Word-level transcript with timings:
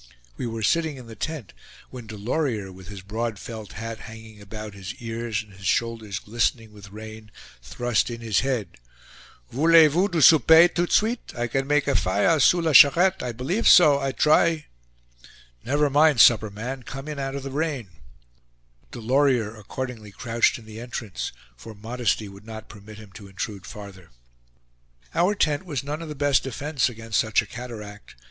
We 0.35 0.47
were 0.47 0.63
sitting 0.63 0.97
in 0.97 1.05
the 1.05 1.15
tent, 1.15 1.53
when 1.91 2.07
Delorier, 2.07 2.71
with 2.71 2.87
his 2.87 3.03
broad 3.03 3.37
felt 3.37 3.73
hat 3.73 3.99
hanging 3.99 4.41
about 4.41 4.73
his 4.73 4.95
ears, 4.95 5.43
and 5.43 5.53
his 5.53 5.67
shoulders 5.67 6.17
glistening 6.17 6.73
with 6.73 6.89
rain, 6.89 7.29
thrust 7.61 8.09
in 8.09 8.19
his 8.19 8.39
head. 8.39 8.79
"Voulez 9.51 9.91
vous 9.93 10.07
du 10.07 10.19
souper, 10.19 10.67
tout 10.69 10.87
de 10.89 10.91
suite? 10.91 11.35
I 11.37 11.45
can 11.45 11.67
make 11.67 11.87
a 11.87 11.95
fire, 11.95 12.39
sous 12.39 12.63
la 12.63 12.71
charette 12.71 13.21
I 13.21 13.31
b'lieve 13.31 13.67
so 13.67 13.99
I 13.99 14.11
try." 14.11 14.65
"Never 15.63 15.87
mind 15.87 16.19
supper, 16.19 16.49
man; 16.49 16.81
come 16.81 17.07
in 17.07 17.19
out 17.19 17.35
of 17.35 17.43
the 17.43 17.51
rain." 17.51 17.89
Delorier 18.89 19.55
accordingly 19.55 20.11
crouched 20.11 20.57
in 20.57 20.65
the 20.65 20.79
entrance, 20.79 21.31
for 21.55 21.75
modesty 21.75 22.27
would 22.27 22.47
not 22.47 22.69
permit 22.69 22.97
him 22.97 23.11
to 23.11 23.27
intrude 23.27 23.67
farther. 23.67 24.09
Our 25.13 25.35
tent 25.35 25.63
was 25.63 25.83
none 25.83 26.01
of 26.01 26.09
the 26.09 26.15
best 26.15 26.41
defense 26.41 26.89
against 26.89 27.19
such 27.19 27.43
a 27.43 27.45
cataract. 27.45 28.15